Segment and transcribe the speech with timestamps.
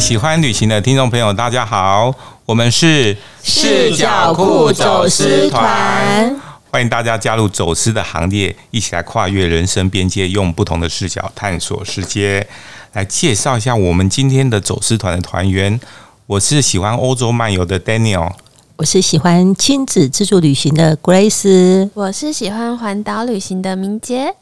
[0.00, 6.34] 喜欢旅行的听众朋友，大家好，我们是视角库走私团，
[6.70, 12.46] 欢迎大家加入走私的行列，一起来跨越人生边界，用不同的视角探索世界。
[12.92, 15.78] 来介绍一下我们今天的走私团的团员，
[16.26, 18.32] 我是喜欢欧洲漫游的 Daniel，
[18.76, 24.34] 我是喜欢亲子自助旅行的 Grace，我是喜欢环岛旅行的明洁。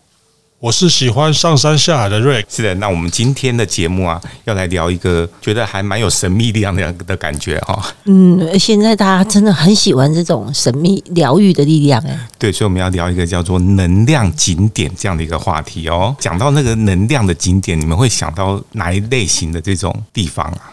[0.65, 2.75] 我是喜欢上山下海的瑞，是的。
[2.77, 7.85] 那我们今天的节目啊，要来聊一个觉得还蛮有神秘力量的的感觉哈。
[8.05, 12.19] 嗯，现在大家真的很喜欢这种神秘疗愈的力量哎。
[12.39, 16.17] 对，所以我们要聊一个叫做能量景点这样的一个话题哦。
[16.19, 20.73] 讲到那个能量的景点，你们会想到哪一类型的这种地方啊？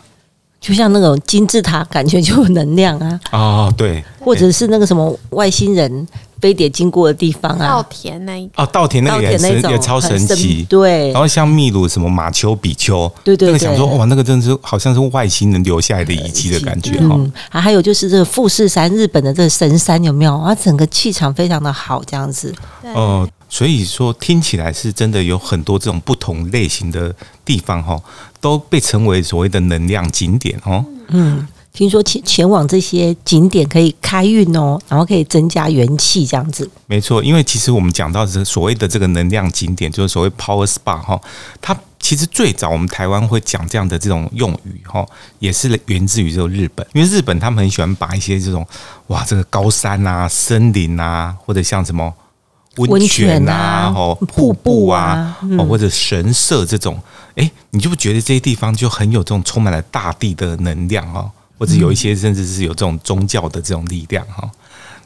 [0.62, 3.20] 就像那种金字塔，感觉就有能量啊。
[3.34, 6.08] 哦，对，或者是那个什么外星人。
[6.42, 11.12] 飞碟经过的地方啊，稻田那一哦，稻田那个也是也超神奇，对。
[11.12, 17.16] 然后像秘鲁什么马丘比丘，对对对，那个想说哇，那个真的是好像是外星人留下来的遗迹的感觉哈。
[17.18, 20.38] 嗯，还还有就是这个富士山，日本的这个神山有没有？
[20.38, 22.54] 啊，整个气场非常的好，这样子。
[22.96, 27.14] 哦，所以说听起来是真的有很多这种不同类型的
[27.46, 28.02] 地方哈，
[28.40, 30.84] 都被称为所谓的能量景点哦。
[31.10, 31.48] 嗯。
[31.74, 36.70] 听说前前往这些景点可以开运哦，然后可以增加元气，这样子。
[36.86, 41.20] 没错，因为其实我们讲到这所谓的这个能量景点，就是所谓 Power Spa 哈，
[41.62, 45.06] 它其实最早我们台湾会讲这样的这种用语哈，
[45.40, 48.68] 也是源自于这个日本，因为日本他们很喜欢把一些这种
[49.08, 52.14] 哇，这个高山啊、森林啊，或者像什么
[52.76, 57.00] 温泉啊、哦瀑布啊，哦或者神社这种，
[57.36, 61.32] 哎，你就不觉得这些地方就很有这种充满了大地的能量哦？
[61.62, 64.50] 或者有一些甚至是有这种宗教的这种力量哈，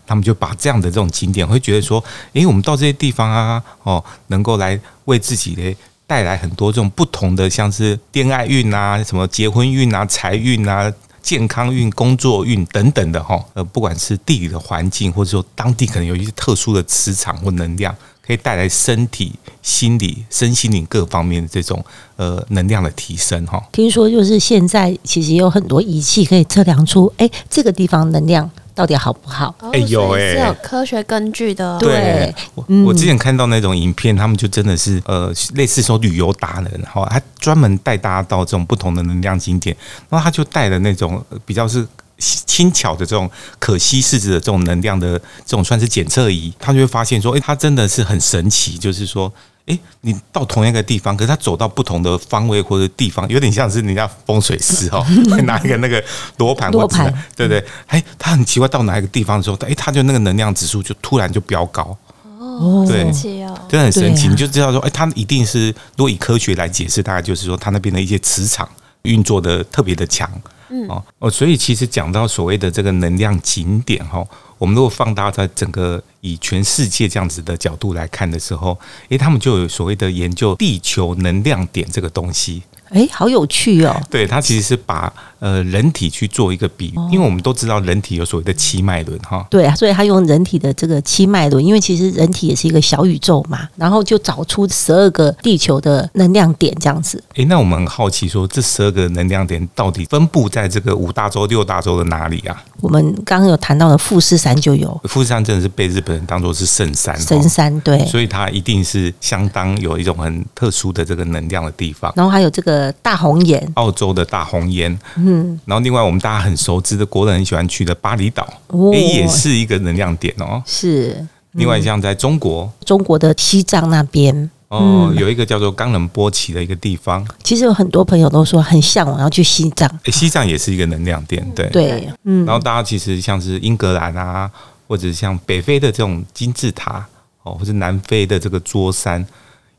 [0.08, 2.02] 他们就把这样的这种景点会觉得说，
[2.32, 5.76] 诶，我们到这些地方啊，哦，能够来为自己的
[6.08, 10.90] 带来很多这种不同的，像是恋爱运啊、什么结婚运啊、财运啊、
[11.22, 13.44] 健康运、工作运等等的哈。
[13.54, 17.94] 呃，不管是地理的环境，或者说当地可能有一些特殊的磁场或能量。
[18.26, 21.84] 可以带来身体、心理、身心灵各方面的这种
[22.16, 23.62] 呃能量的提升哈。
[23.72, 29.54] 听说就是现在其实有很多仪器可以测量出，哎，这个地方能量到底好不好？
[29.72, 31.78] 哎，有哎，是有科学根据的。
[31.80, 39.76] 对，我我之前看到那种影片，他们就真的是呃类似说旅游达人哈，他专门带大家到这种不同的能量景点，
[40.10, 41.88] 然后他就带了那种比较是。
[42.18, 48.78] 轻巧的这种可稀释的这种能量的这种算是检测仪，他就会发现说，诶，它真的是很神奇。
[48.78, 49.32] 就是说，
[49.66, 55.06] 哎，你到同一个地方，可是他走到不同的方位或者地方，有点像是人家风水师哦，
[55.44, 56.02] 拿一个那个
[56.38, 57.64] 罗盘，罗盘，对不对？
[57.88, 61.98] 哎，他很奇怪，到哪一个地方的时候，诶，他就那个能量指数就突然就飙高。
[62.38, 64.30] 哦，对，真的很神奇。
[64.30, 68.70] 你就知道说，哎，他一定是如果以科学来解释，大概就是说，他那边的一些磁场
[69.02, 70.32] 运作的特别的强。
[70.70, 74.26] 嗯哦哦，所以其实讲到所谓的这个能量景点哈，
[74.58, 78.78] 我们如果放大在整个以全世界这样子的角度来看的时候，
[79.10, 82.64] 诶，他们就有所谓的研究地球能量点这个东西。
[82.90, 83.96] 哎，好有趣哦！
[84.10, 89.46] 对，它其实是把呃人体去做一个比喻，因为我们都知道人体有所谓的七脉轮哈。
[89.50, 97.22] 对啊，所以他用人体的这个七脉轮，因为其实人体也是一个小宇宙嘛，然后就找出十二个地球的能量点这样子。
[97.36, 102.64] 哎，那我们很好奇说，这十二个能量点到底分布在这个五大洲、六大洲的哪里啊？
[102.82, 112.14] 我们刚刚有谈到的富士山就有，富士山真的是被日本人当做是圣山，神山对，所以它一定是相当有一种很特殊的这个能量的地方。
[112.16, 113.72] 然后还有这个大红岩。
[113.76, 120.62] 澳洲的大红岩，嗯，然后另外我们大家很熟知的国人很喜欢去的巴厘岛，哦，也是一个能量点哦。
[120.66, 127.26] 是，嗯，另外像在中国，中国的西藏那边，哦，有一个叫做冈仁波齐的一个地方。
[127.44, 132.46] 其实有很多朋友都说很向往要去西藏，西藏也是一个能量点，对对，嗯。
[132.46, 134.50] 然后大家其实像是英格兰啊，
[134.88, 137.06] 或者像北非的这种金字塔，
[137.44, 139.26] 哦，或者南非的这个桌山。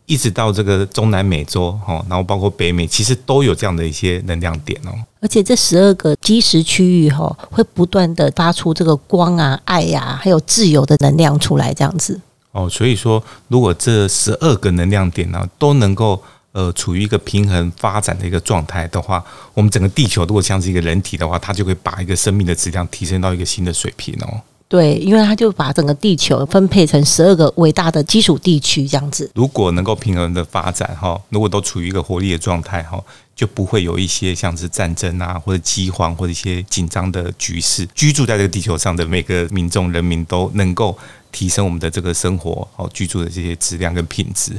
[0.06, 4.92] 一直到这个中南美洲，哈，然后包括北美，其实都有这样的一些能量点哦。
[5.20, 12.20] 而且这十二个基石区域，哈，会不断的发出这个光啊、爱呀、啊，还有自由的能量出来，这样子。
[12.52, 16.22] 哦，所以说，如果这十二个能量点呢，都能够
[16.52, 19.22] 呃处于一个平衡发展的一个状态的话，
[19.52, 24.40] 我们整个地球如果像是一个人体的话，它就会把一个生命的质量提升到一个新的水平哦。
[24.68, 29.30] 对，因为他就把整个地球分配成十二个伟大的基础地区，这样子。
[29.34, 33.00] 如果能够平衡的发展哈，如果都处于一个活力的状态哈，
[33.36, 37.86] 就不会有一些像是战争啊，或者饥荒或者一些紧张的局势。
[37.94, 40.98] 居住在这个地球上的每个民众人民都能够
[41.30, 44.52] 提升我们的这个生活哦，居住的这些质量跟品质。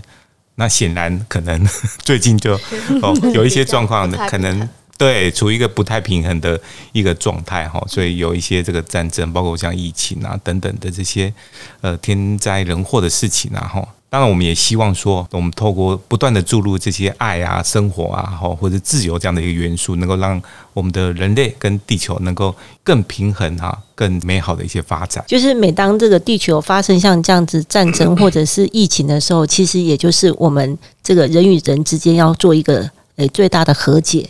[0.55, 1.67] 那显然可能
[1.99, 2.53] 最近就
[3.01, 4.69] 哦 有一些状况， 可能。
[4.97, 6.59] 对，处于一个不太平衡的
[6.91, 11.31] 一个状态哈，所以有一些这个战争，包括像疫情啊等等的这些
[11.81, 13.87] 呃天灾人祸的事情啊哈。
[14.09, 20.41] 当然，我们也希望说，我们透过不断的注入这些爱啊、生活啊哈，或者自由这样的一个元素，能够让
[20.73, 22.55] 我们的人类跟地球能够
[22.85, 25.21] 更平衡哈、更美好的一些发展。
[25.27, 34.27] 就是每当这个地球发生像这样子战争或者是疫情的时候，其实也就是我们这个人与人之间要做一个诶最大的和解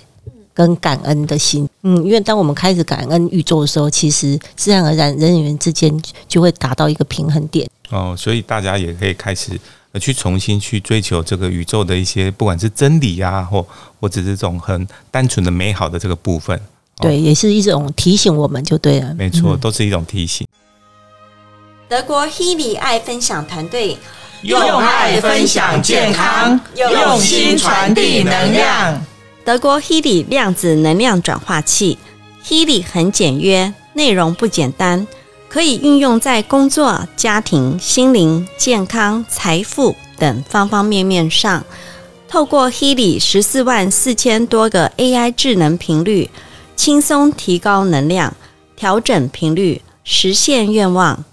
[0.57, 1.69] 跟感恩的心。
[1.83, 7.69] 嗯，因为当我们开始感恩宇宙的时候，其实自然而然人与人之间就会达到一个平衡点。
[7.91, 9.51] 哦，所以大家也可以开始
[10.01, 13.63] 去重新去追求这个宇宙的一些，不管是真理啊，或
[13.99, 16.59] 或者是这种很单纯的美好的这个部分。
[16.99, 19.13] 对，也是一种提醒我们就对了。
[19.13, 20.47] 没错，都是一种提醒。
[21.87, 23.95] 德国 Healy 爱分享团队
[24.41, 29.05] 用爱分享健康，用心传递能量。
[29.47, 31.97] 德国 Healy 量子能量转化器
[32.45, 35.07] ，Healy 很简约，内容不简单。
[35.47, 41.63] 可以运用在工作、家庭、心灵、健康、财富等方方面面上。
[42.27, 46.29] 透过 Healy 十四万四千多个 AI 智能频率，
[46.75, 48.35] 轻松提高能量，
[48.75, 51.23] 调整频率，实现愿望。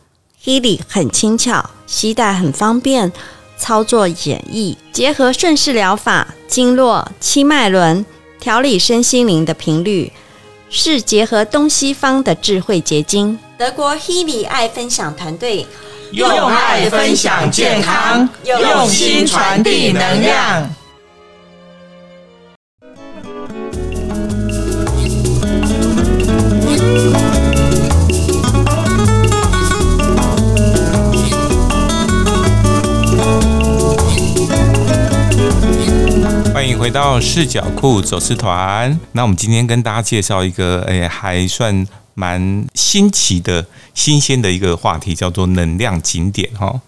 [0.45, 3.11] Healy 很轻巧，携带很方便，
[3.59, 8.07] 操作简易，结合顺势疗法、经络、七脉轮，
[8.39, 10.13] 调理身心灵的频率，
[10.71, 13.37] 是结合东西方的智慧结晶。
[13.59, 15.67] 德国 Healy 爱分享团队
[16.13, 20.73] 用爱分享健康，用心传递能量。
[36.65, 38.99] 欢迎回到视角库走私团。
[39.13, 41.87] 那我们今天跟大家介绍一个，哎，还算。
[42.15, 46.81] 蛮新奇的、新鲜的一个话题，叫做能量景点哈。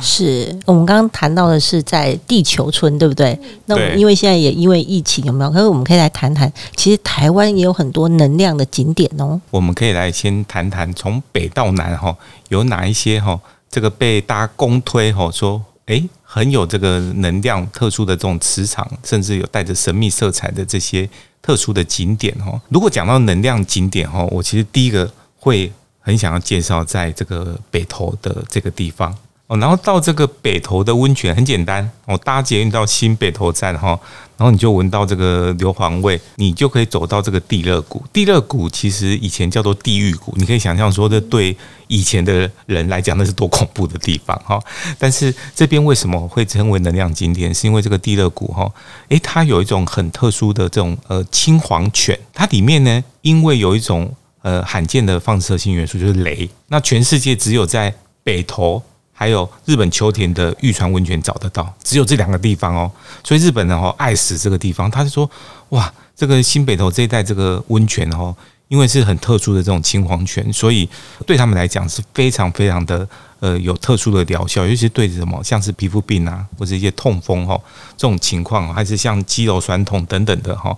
[0.00, 3.38] 是我们刚刚谈到的是在地球村，对不对？
[3.66, 5.50] 那我们因为现在也因为疫情有没有？
[5.50, 9.38] 可是我们可以来谈谈，其实台湾也有很多能量的景点哦。
[9.50, 12.16] 我们可以来先谈谈从北到南哈，
[12.48, 13.38] 有哪一些哈？
[13.68, 21.06] 这个被大家公推哈，说诶很有这个能量、特殊的这种磁场，甚至有带着神秘色彩的这些。
[21.40, 33.98] 特殊的景点哦，如果讲到能量景点哦，我其实第一个会很想要介绍在这个北投的这个地方哦，然后到这个北投的温泉很简单哦，搭捷运到新北投站哈。
[34.38, 38.00] 然后你就闻到这个硫磺味，你就可以走到这个地热谷。
[38.12, 41.54] 地热谷其实以前叫做地狱谷，你可以想象说，这对
[41.88, 44.62] 以前的人来讲，那是多恐怖的地方哈。
[44.96, 47.52] 但是这边为什么会称为能量景点？
[47.52, 48.72] 是因为这个地热谷哈，
[49.08, 56.48] 诶，它有一种很特殊的这种呃青黄泉，它里面呢，因为有一种呃罕见的放射性元素，就是镭。
[56.68, 57.92] 那全世界只有在
[58.22, 58.80] 北投。
[59.20, 62.88] 还有日本秋田的玉川温泉找得到，只有这两个地方哦。
[63.24, 65.28] 所以日本人哦爱死这个地方，他是说
[65.70, 68.32] 哇，这个新北投这一带这个温泉哦，
[68.68, 70.88] 因为是很特殊的这种青黄泉，所以
[71.26, 73.08] 对他们来讲是非常非常的
[73.40, 77.60] 呃有特殊的疗效，尤其是对什么像是皮肤病啊或者一些痛风哈
[77.96, 80.72] 这种情况，还是像肌肉酸痛等等的哈，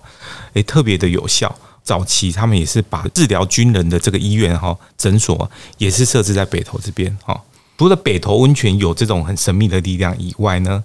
[0.53, 1.55] 诶特别的有效。
[1.83, 7.39] 早期他们也是把治疗军人的这个医院哈诊所也是设置在北投这边哈。
[7.81, 10.83] 除了北投温泉有这种很神秘的力量以外呢，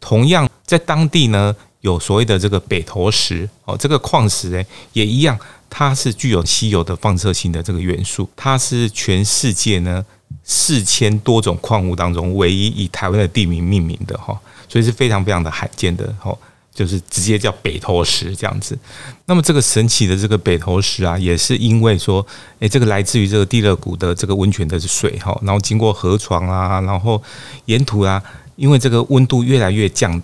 [0.00, 5.38] 同样在当地呢有所谓的这个北投石哦，这个矿石诶也一样，
[5.70, 10.04] 它是具有稀有的放射性的这个元素，它是全世界呢
[10.42, 14.36] 四千多种矿物当中唯一以台湾的地名命名的哈，
[14.68, 16.36] 所以是非常非常的罕见的哈。
[16.76, 18.78] 就是直接叫北投石这样子，
[19.24, 22.24] 那么这个神奇的这个北投石啊，也是因为说，
[22.58, 27.20] 诶，这个来自于这个地热谷的这个温泉的水哈，然后经过河床啊，然后
[27.64, 28.22] 沿途啊，
[28.56, 30.22] 因为这个温度越来越降，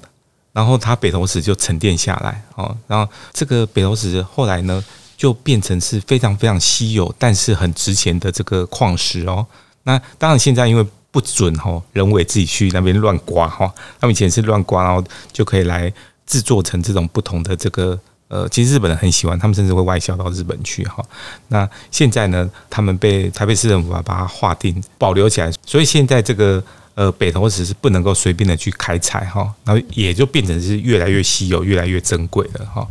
[0.52, 4.84] 然后它北投石就沉淀下来哦，然后这个北投石后来呢，
[5.16, 9.46] 就变成是非常非常稀有，但是很值钱的这个矿石哦。
[9.84, 15.90] 那当然现在因为不准哈人为自己去那边乱刮哈，他们以前是乱刮，然后就可以来。
[16.26, 17.98] 制作成这种不同的这个
[18.28, 21.04] 呃，其实日本人很喜欢，他们甚至会外销到日本去哈。
[21.48, 26.62] 那现在呢，他们被台北市政府啊把它划定保留起来，所以现在这个
[26.94, 32.88] 呃北投石是不能够随便的去开采哈，然后也就变成是越来越稀有、越来越珍贵了哈。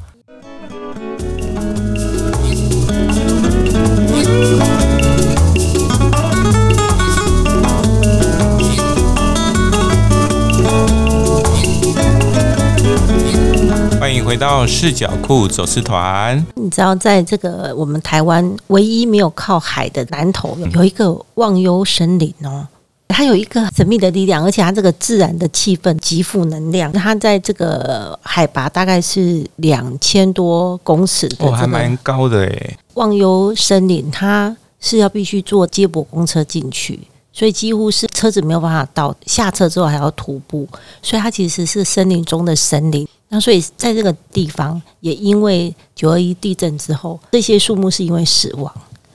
[14.22, 16.46] 迎回到视角库走私团。
[16.54, 22.68] 你知道，在这个我们台湾唯一没有靠海的南投，有一个忘忧森林哦。
[23.08, 26.94] 它有一个神秘的力量，而且它这个自然的气氛极富能量。
[26.94, 32.78] 它在这个海拔大概是两千多公尺的，哦，还蛮高的诶。
[32.94, 37.00] 忘忧森林，它是要必须坐接驳公车进去，
[37.34, 39.14] 所以几乎是车子没有办法到。
[39.26, 40.68] 下车之后还要徒步，
[41.02, 43.08] 所以它其实是森林中的森林。
[43.34, 48.72] 那所以在这个地方，也因为九二一地震之后，这些树木是因为死亡。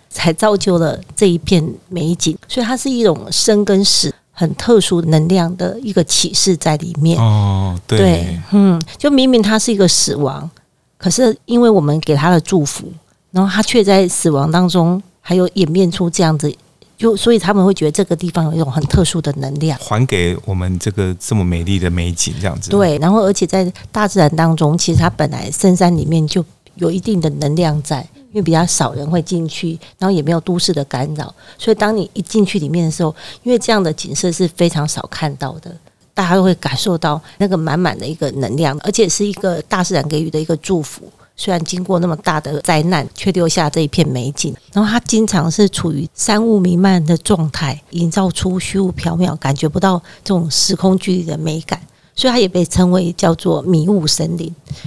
[0.09, 7.21] 才造就了这一片美景，所以它是一种生跟死很特殊能量的一个启示在里面。
[7.21, 10.51] 哦，对，对，嗯，就明明它是一个死亡，
[10.97, 12.91] 可是因为我们给它的祝福，
[13.31, 16.51] 然后它却在死亡当中还有演变出这样子，
[16.97, 22.71] 就所以他们会觉得这个地方有一种很特殊的能量，还给我们这个这么美丽的美景，这样子。
[22.71, 26.45] 对，然后而且在大自然当中，其实它本来深山里面就
[26.77, 28.07] 有一定的能量在。
[28.33, 35.75] 因为比较少人会进去，然后也没有都市的干扰，所以当你一进去里面的时候，因为这样的景色是非常少看到的，
[36.13, 41.11] 大家都会感受到那个满满的一个能量，而且是一个大自然给予的一个祝福。
[41.37, 44.55] 虽然经过那么大的灾难，却留下这一片美景。
[44.73, 51.81] 然后它经常是处于山雾弥漫的状态，营造出虚无缥缈，感觉不到这种时空距离的美感。
[52.19, 54.47] 所以它也被称为叫做迷雾森林，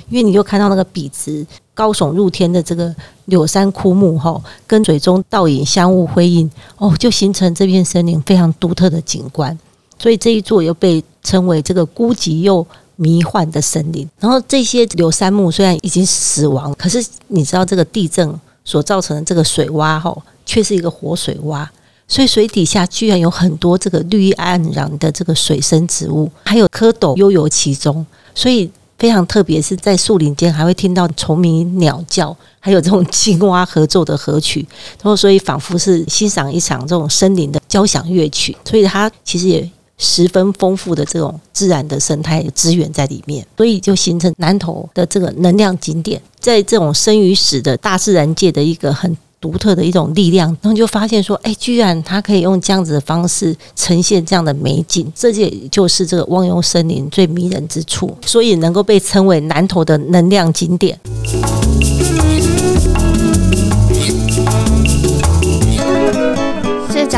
[0.10, 2.94] 因为你就看到那个笔直高耸入天的这个
[3.26, 9.56] 柳杉枯木哈，跟水中倒影相互辉映哦，就形成这片森林非常独特的景观。
[10.00, 12.66] 所以这一座又被称为这个孤寂又
[13.00, 14.08] 迷幻的森林。
[14.20, 18.30] 然后这些柳杉木虽然已经死亡，可是你知道这个地震
[18.66, 20.16] 所造成的这个水洼哈，
[20.46, 21.66] 却是一个活水洼。
[22.08, 29.62] 所以水底下居然有很多这个绿意盎然的这个水生植物，还有蝌蚪悠游其中，所以非常特别。
[29.62, 34.68] 是在树林间还会听到虫鸣鸟叫，还有这种青蛙合奏的和曲，
[35.02, 38.58] 然后所以仿佛是欣赏一场这种森林的交响乐曲。
[38.66, 49.16] 所以它其实也十分丰富的这种自然的生态资源在里面，所以就形成南投的这个能量景点，在这种生与死的大自然界的一个很。
[49.42, 61.00] 独特的一种力量，然后就发现说，哎，居然它可以用这样子的方式呈现这样的美景，这也就是这个忘忧森林最迷人之处，所以能够被称为南投的能量景点。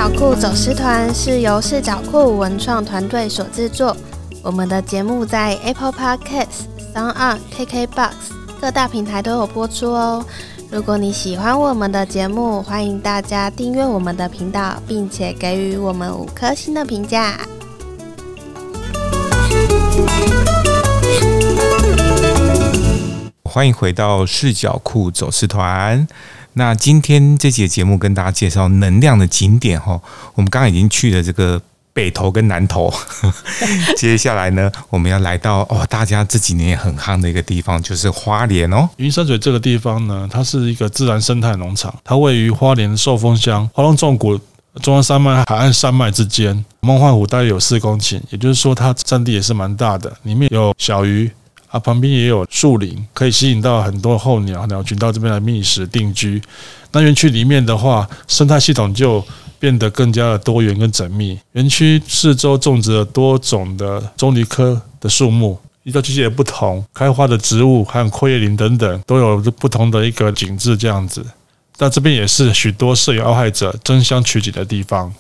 [0.02, 3.96] 角酷走私团是由视角酷文创团队所制作，
[4.42, 8.12] 我们的节目在 Apple Podcasts、SoundOn、KKBox
[8.60, 10.26] 各大平台都有播出哦。
[10.72, 17.40] 如果你喜欢我们的节目，欢迎大家订阅我们的频道，并且给予我们五颗星的评价。
[23.44, 26.08] 欢迎回到视角酷走私团。
[26.54, 30.02] 那今天这节节目跟大家介绍能量的景点哈，
[30.36, 31.62] 我们刚刚已经去了这个。
[31.94, 32.90] 北投跟南投，
[34.00, 38.90] 接下来呢，我们要来到哦，大家这几年也很夯的一个地方，就是花莲哦。
[38.96, 44.40] 云山嘴这个地方呢，它是一个自然生态农场，它位于花莲寿丰乡花东纵谷
[44.82, 51.30] 中央山脉海岸山脉之间，梦幻湖大约有四公顷，也就是说它占地也是蛮大的，里面有小鱼
[51.72, 56.42] 啊，旁边也有树林，可以吸引到很多候鸟鸟群到这边来觅食定居。
[56.92, 59.26] 那园区里面的话，生态系统就
[59.58, 61.40] 变得更加的多元跟缜密。
[61.54, 71.26] 园区四周种植了多种的棕榈科的树木，依照季节不同，开花的植物还有阔叶林等等，都有不同的一个景致这样子。
[71.78, 75.12] 那这边也是许多摄影爱好者争相取景的地方。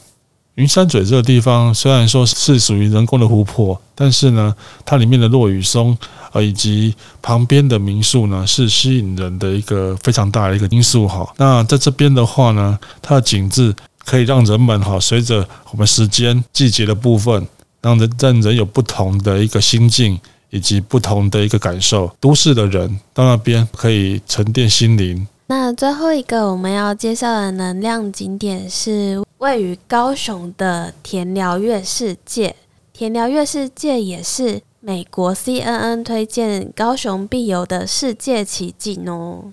[0.56, 4.56] 云山嘴这个地方虽然说是属于人工的湖泊，但是呢，
[4.86, 5.98] 它里面的落羽松
[6.34, 11.28] 呃以及旁边的民宿呢，是吸引人的一个非常大的一个因素哈。
[11.38, 13.76] 那在这边的话呢，它的景致。
[14.04, 17.48] 可以让人们哈，随着我们时间、季节的部分，
[17.82, 22.12] 让人让人有不同的一个心境以及不同的一个感受。
[22.20, 25.28] 都市的人到那边可以沉淀心灵。
[25.46, 32.56] 那最后一个我们要介绍的能量景点是位于高雄的田寮月世界。
[32.94, 39.52] 田寮月世界也是美国 CNN 推荐高雄必游的世界奇景哦。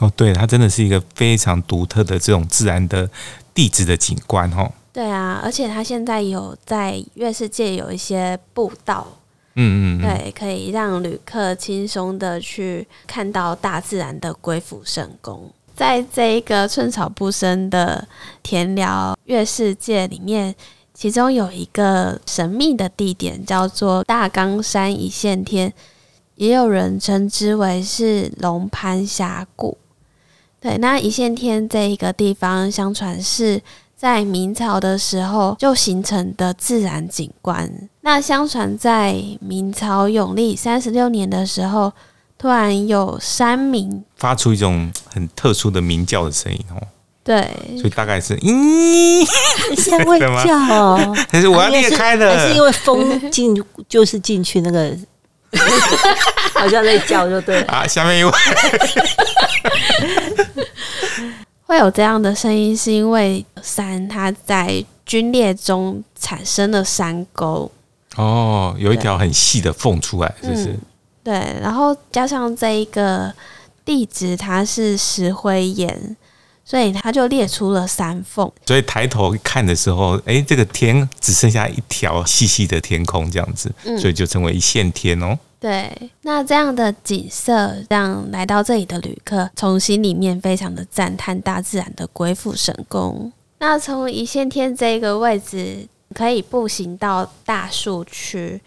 [0.00, 3.08] 哦，对，它真的是一个非常独特的这种自然的。
[3.54, 9.04] 地质的景观，哦，对啊，而且它现在有在月世界有一些步道，
[9.56, 15.50] 嗯嗯，对，可以让旅客轻松的去看到大自然的鬼斧神工。
[15.78, 18.08] 在这一个寸草不生的
[18.42, 20.52] 田寮月世界里面，
[20.92, 25.72] 其中有一个神秘的地点叫做大冈山一线天，
[26.34, 29.78] 也有人称之为是龙盘峡谷。
[30.60, 33.62] 对，那一线天这一个地方，相传是
[33.94, 37.88] 在明朝的时候就形成的自然景观。
[38.00, 41.92] 那相传在明朝永历三十六年的时候，
[42.38, 46.80] 突然有山鸣发出一种很特殊的鸣叫的声音哦。
[47.24, 49.26] 对，所以大概是嗯，
[49.76, 50.26] 像会叫
[50.74, 52.34] 哦， 还是我要裂开的？
[52.34, 53.54] 还是因为风进
[53.86, 54.96] 就是进去那个，
[56.54, 57.86] 好像在叫就对了啊。
[57.86, 58.30] 下面一位
[61.66, 67.70] 会有这样的声音，是因为山它在龟裂中产生了山沟
[68.16, 70.64] 哦，有一条很细的缝出来，是不是？
[70.68, 70.80] 嗯，
[71.22, 73.32] 对，然后加上这一个
[73.84, 76.16] 地址，它是石灰岩。
[76.64, 85.38] 所以它就列出了三缝，所以抬头看的时候，哎，这个天只剩下一条细细的天空这样子，所以就成为一线天哦。
[85.58, 93.32] 对，那这样的景色让来到这里的旅客从心里面非常的赞叹大自然的鬼斧神工。
[93.60, 98.60] 那从一线天这个位置可以步行到大树区，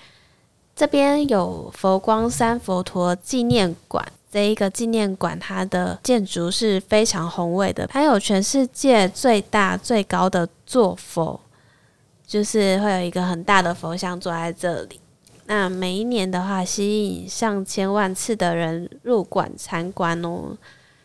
[0.75, 4.05] 这边有佛光山佛陀纪念馆。
[4.31, 11.37] 这一个纪念馆，它的建筑是非常宏伟的，它有全世界最大最高的坐佛，
[12.25, 15.01] 就是会有一个很大的佛像坐在这里。
[15.47, 20.55] 那每一年的话，吸引上千万次的人入馆参观哦。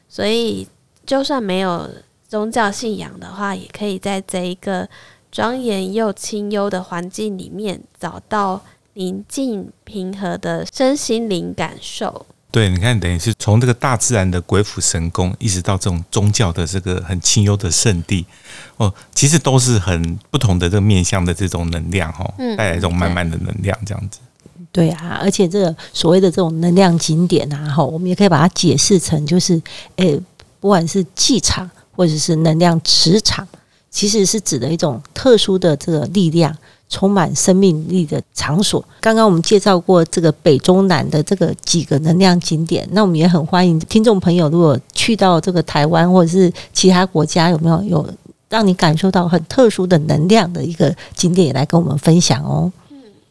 [0.08, 0.68] 所以，
[1.04, 1.90] 就算没有
[2.28, 4.88] 宗教信仰的话，也可以在这一个
[5.32, 8.62] 庄严又清幽的环境里面，找到
[8.96, 12.24] 宁静平和的身心灵感受。
[12.50, 18.24] 对，你看，等于是从这个大自然的鬼斧神工，一直到这种宗教的这个很清幽的圣地，
[18.78, 24.20] 哦，其实都是很不同的这个面向的这种能量，哦，带来这种满满的能量，这样子。
[24.72, 29.60] 对啊，而且这个所谓的这种能量景点啊，哈，我们也可以把它解释成就是，
[29.96, 30.18] 诶，
[30.58, 33.46] 不管是气场或者是能量磁场，
[33.90, 36.56] 其实是指的一种特殊的这个力量。
[36.88, 38.84] 充满生命力的场所。
[39.00, 48.08] 刚刚我们介绍过这个北中南的这个几个能量景点，那我们也很欢迎听众朋友，如果去到这个台湾或者是其他国家，有没有有
[48.48, 52.70] 让你感受到很特殊的能量的一个景点，也来跟我们分享哦。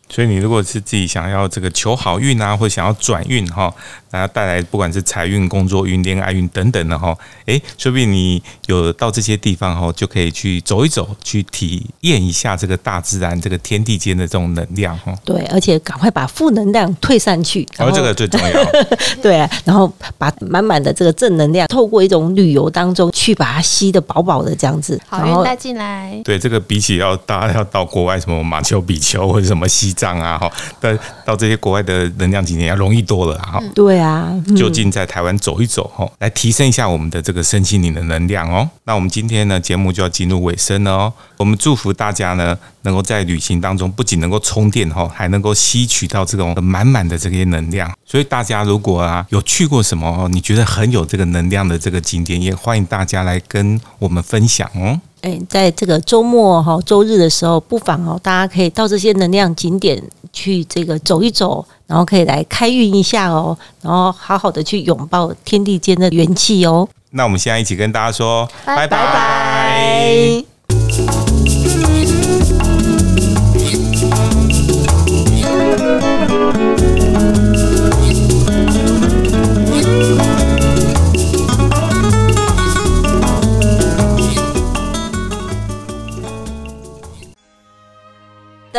[0.08, 3.74] 所以你如果是自己想要这个求好运啊，或者想要转运哈，
[4.12, 15.12] 然后带来不管是财运、工作运、恋爱运等等的哈，诶，说不定你有到这些地方哈，就可以去走一走，去体验一下这个大自然、这个天地间的这种能量哈。
[15.26, 18.66] 对，而且赶快把负能量退散去，然后这个最重要。
[19.24, 26.22] 对啊，然后把满满的这个正能量，透过一种旅游当中去把它吸的饱饱的这样子，好运带进来。
[26.24, 29.95] 对，这个比起要大家要到国外什么马丘比丘或者什么西。
[29.96, 33.60] 涨啊哈，但到这些国外的能量景点要容易多了哈。
[33.74, 38.70] 对啊，就近在台湾走一走哈，来提升一下我们的这个身心灵的能量哦。
[38.84, 41.14] 那我们今天呢，节目就要进入尾声了哦。
[41.38, 47.92] 我们祝福大家呢，能够在旅行当中不仅能够充电哈，还能够吸取到这种满满的这些能量。
[48.06, 55.00] 所以大家如果啊有去过什么你觉得很有这个能量的这个景点，也欢迎大家来跟我们分享哦。
[55.26, 60.00] 哎，在这个周末哈、周日的时候，不妨哦，大家可以到这些能量景点
[60.32, 66.88] 去这个走一走，然后可以来开运一下哦，然后好好的去拥抱天地间的元气哦。
[67.10, 68.88] 那我们现在一起跟大家说，拜拜。
[68.88, 70.55] 拜拜。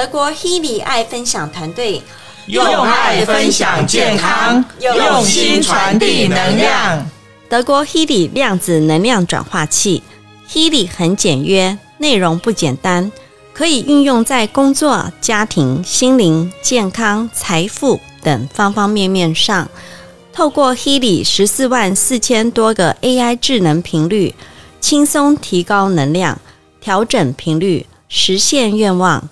[0.06, 2.00] 德国 Healy 爱分享团队
[2.46, 7.04] 用爱分享健康，用心传递能量。
[7.48, 10.04] 德国 Healy 量子能量转化器
[10.48, 13.10] ，Healy 很简约，内容不简单，
[13.52, 19.68] 可以运用在工作、家庭、心灵、健康、财富等方方面面上。
[20.32, 24.36] 透过 Healy 十四万四千多个 AI 智能频率，
[24.80, 26.40] 轻松提高能量，
[26.80, 29.28] 调整频率，实现愿望。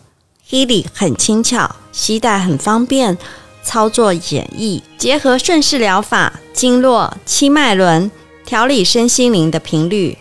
[0.51, 3.17] Healy 很轻巧，携带很方便，
[3.63, 8.11] 操作简易，结合顺势疗法、经络、七脉轮，
[8.45, 10.19] 调理身心灵的频率，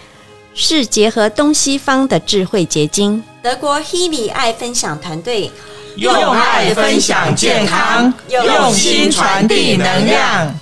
[0.56, 3.22] 是结合东西方的智慧结晶。
[3.42, 5.52] 德国 Healy 爱分享团队
[5.98, 10.58] 用爱分享健康，用心传递能量。